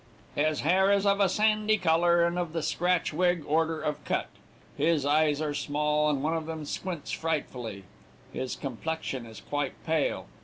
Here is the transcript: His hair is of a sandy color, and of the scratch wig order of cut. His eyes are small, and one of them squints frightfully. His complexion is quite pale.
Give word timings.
His 0.33 0.61
hair 0.61 0.89
is 0.91 1.05
of 1.05 1.19
a 1.19 1.29
sandy 1.29 1.77
color, 1.77 2.25
and 2.25 2.39
of 2.39 2.53
the 2.53 2.63
scratch 2.63 3.13
wig 3.13 3.43
order 3.45 3.79
of 3.79 4.03
cut. 4.03 4.29
His 4.75 5.05
eyes 5.05 5.39
are 5.43 5.53
small, 5.53 6.09
and 6.09 6.23
one 6.23 6.35
of 6.35 6.47
them 6.47 6.65
squints 6.65 7.11
frightfully. 7.11 7.83
His 8.33 8.55
complexion 8.55 9.27
is 9.27 9.41
quite 9.41 9.73
pale. 9.85 10.25